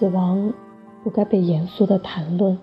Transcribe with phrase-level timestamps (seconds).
[0.00, 0.54] 死亡
[1.04, 2.58] 不该被严肃的谈论，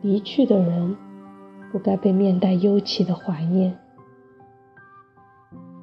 [0.00, 0.96] 离去的人
[1.70, 3.78] 不该被面带忧戚的怀念，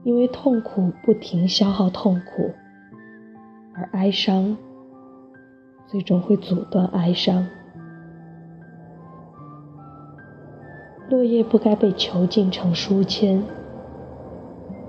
[0.03, 2.51] 因为痛苦不停消耗痛苦，
[3.75, 4.57] 而哀伤
[5.85, 7.45] 最终会阻断哀伤。
[11.07, 13.43] 落叶不该被囚禁成书签，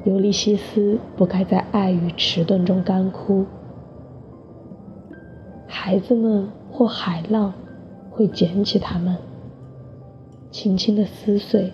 [0.06, 3.44] 尤利西斯不该在爱与迟钝中干枯。
[5.68, 7.52] 孩子们或海浪
[8.10, 9.16] 会捡起它们，
[10.50, 11.72] 轻轻的撕碎，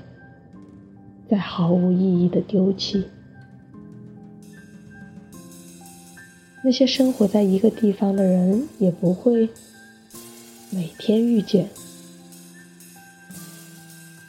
[1.31, 3.05] 再毫无意义的丢弃。
[6.63, 9.49] 那些生活在一个地方的人也不会
[10.71, 11.69] 每天遇见。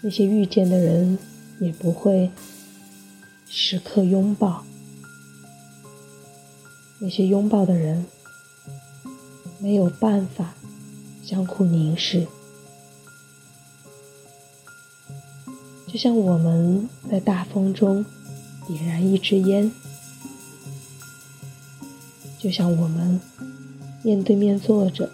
[0.02, 1.17] 那些遇见的人
[1.59, 2.30] 也不会
[3.47, 4.63] 时刻拥抱，
[7.02, 8.05] 那些拥抱的人
[9.66, 10.53] 没有办法
[11.23, 12.27] 相互凝视，
[15.88, 18.05] 就像我们在大风中
[18.67, 19.71] 点燃一支烟，
[22.38, 23.19] 就像我们
[24.03, 25.09] 面对面坐着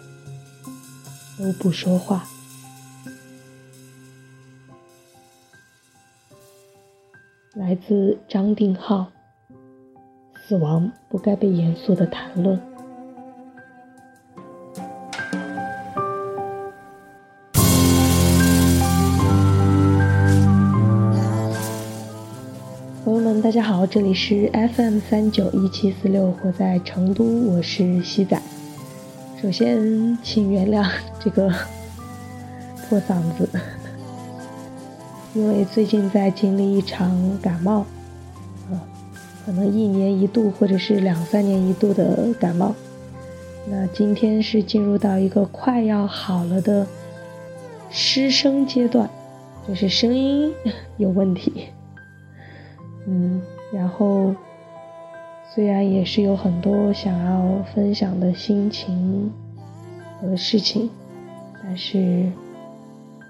[1.38, 2.28] 都不说话。
[7.54, 9.10] 来自张定浩，
[10.46, 12.71] 死亡不该被严肃的谈论。
[23.42, 28.40] 大家好，这里是 FM 三九一七四六，活在成都，我是西仔。
[29.42, 31.52] 首先，请原谅这个
[32.88, 33.48] 破嗓子。
[35.34, 37.80] 因为最近在经历一场感冒，
[38.70, 38.78] 啊，
[39.44, 42.72] 可能一年一度或者是两三年一度的感冒，
[43.68, 46.86] 那今天是进入到一个快要好了的
[47.90, 49.10] 失声阶段，
[49.66, 50.52] 就是声音
[50.96, 51.66] 有问题，
[53.06, 53.40] 嗯，
[53.72, 54.34] 然后
[55.54, 59.32] 虽然也是有很多想要分享的心情
[60.20, 60.90] 和事情，
[61.62, 61.98] 但是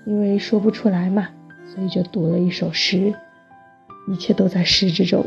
[0.07, 1.29] 因为说不出来嘛。
[1.75, 3.15] 所以就读了一首诗，
[4.07, 5.25] 一切都在诗之中。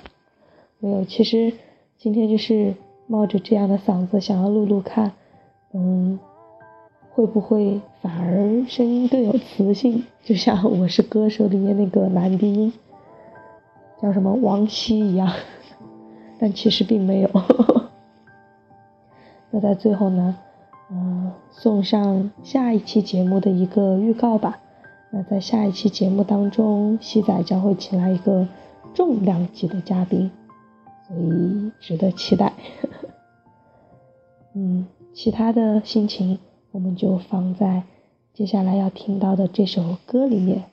[0.80, 1.52] 没有，其实
[1.98, 2.74] 今天就是
[3.06, 5.12] 冒着这样的嗓子，想要录录看，
[5.74, 6.18] 嗯，
[7.10, 10.04] 会不会反而声音更有磁性？
[10.24, 12.72] 就像《我是歌手》里面那个男低音，
[14.00, 15.32] 叫什么王希一样。
[16.40, 17.30] 但其实并没有。
[19.50, 20.36] 那在最后呢，
[20.90, 24.60] 嗯，送上下一期节目的一个预告吧。
[25.10, 28.46] 那在下一期节目当中，西仔将会请来一个
[28.94, 30.30] 重量级的嘉宾，
[31.08, 32.52] 所以值得期待。
[34.54, 36.38] 嗯，其他的心情
[36.70, 37.82] 我们就放在
[38.32, 40.64] 接下来要听到的这首歌里面，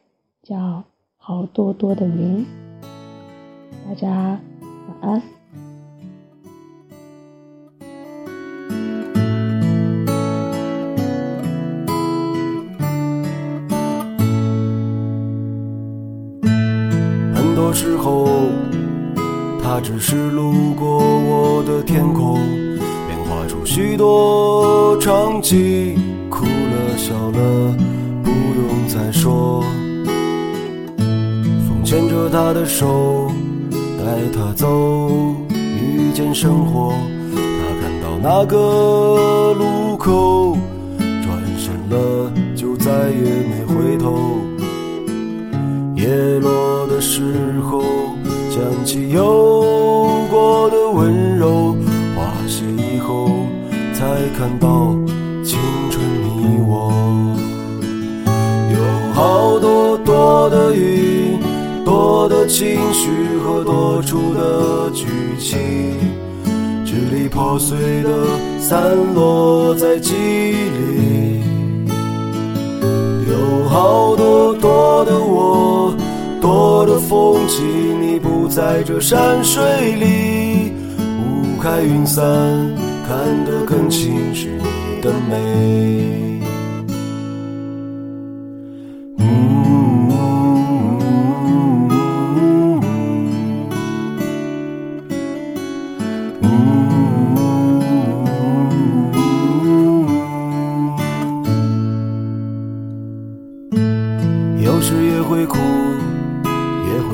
[0.44, 0.56] 叫
[1.18, 2.46] 《好多多的云》。
[3.88, 4.40] 大家晚
[5.02, 5.22] 安。
[17.34, 18.28] 很多时候，
[19.64, 22.40] 他只是路过我的天空，
[23.08, 25.96] 便画出许多场景，
[26.30, 27.78] 哭了笑了，
[28.24, 29.64] 不用再说。
[30.98, 33.25] 风牵着他的手，
[34.06, 34.68] 带他走，
[35.50, 36.94] 遇见生活。
[37.34, 37.42] 他
[37.82, 40.56] 看到那个路口，
[41.24, 44.38] 转身了，就再也没回头。
[45.96, 46.06] 叶
[46.40, 47.24] 落的时
[47.64, 47.82] 候，
[48.52, 49.24] 想起有
[50.30, 51.76] 过的温柔；
[52.16, 53.28] 花谢以后，
[53.92, 54.06] 才
[54.38, 54.94] 看到
[55.44, 55.58] 青
[55.90, 56.94] 春你我。
[58.72, 61.40] 有好多多的云，
[61.84, 62.78] 多的晴
[63.66, 65.08] 多出的剧
[65.40, 65.60] 情，
[66.86, 68.10] 支离破碎的
[68.60, 68.80] 散
[69.16, 71.42] 落在记忆里。
[73.28, 75.94] 有好多多的我。
[76.42, 77.64] 多的风景，
[78.00, 79.64] 你不在这山水
[79.96, 82.24] 里，雾开云散，
[83.08, 86.35] 看得更清是你的美。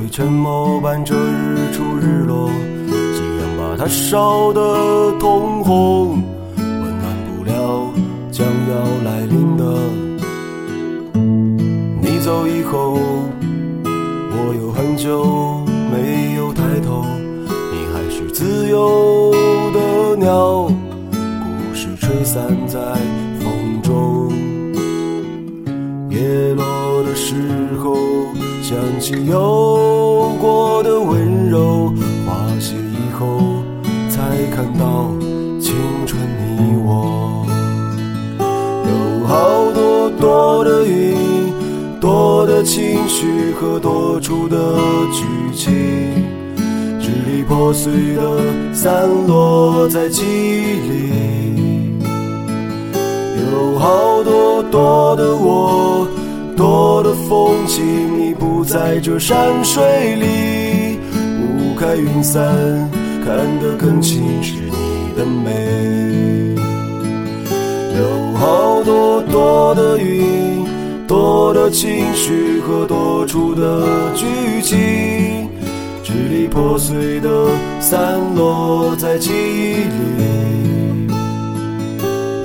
[0.01, 2.50] 会沉默伴着日出日落
[2.89, 6.24] 夕阳把它烧得通红
[6.57, 7.94] 温暖不了
[8.31, 9.63] 将要来临的
[12.01, 12.98] 你走以后
[14.31, 17.06] 我有很久没有抬头
[17.71, 19.31] 你还是自由
[19.71, 22.80] 的鸟故事吹散在
[23.39, 24.33] 风中
[26.09, 27.36] 叶落的时
[27.77, 27.95] 候
[28.71, 31.94] 想起有过的温柔，
[32.25, 33.27] 花谢以后，
[34.09, 34.21] 才
[34.56, 35.12] 看到
[35.59, 35.75] 青
[36.07, 36.18] 春
[36.57, 37.45] 你我。
[38.39, 41.51] 有好多多的云，
[42.00, 44.56] 多的情绪和多出的
[45.12, 45.73] 剧情，
[46.97, 52.00] 支离破碎的散落在记忆里。
[53.51, 56.07] 有好多多的我，
[56.56, 58.00] 多的风景，
[58.63, 59.84] 在这山水
[60.16, 61.00] 里，
[61.42, 62.44] 雾开云散，
[63.25, 65.52] 看得更清是你的美。
[67.98, 70.66] 有好多多的云，
[71.08, 74.25] 多的情绪和多出的剧
[74.62, 75.50] 情，
[76.04, 77.30] 支离破碎的
[77.80, 81.12] 散落在记忆里。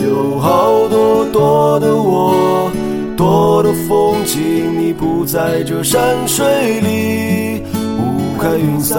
[0.06, 2.70] 有好多多的我，
[3.16, 6.44] 多的风景，不在这山水
[6.80, 7.62] 里，
[7.98, 8.98] 雾开云散，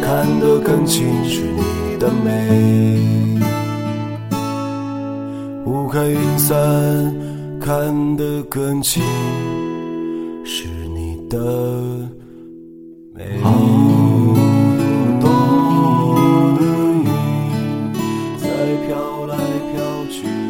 [0.00, 2.30] 看得更清是你的美。
[5.66, 6.56] 雾开云散，
[7.60, 9.02] 看得更清
[10.44, 11.38] 是你的
[13.14, 13.40] 美。
[13.42, 13.50] 好
[15.20, 15.28] 多
[16.58, 17.04] 的云
[18.38, 18.46] 在
[18.86, 18.88] 飘
[19.26, 19.34] 来
[19.72, 19.76] 飘
[20.10, 20.49] 去，好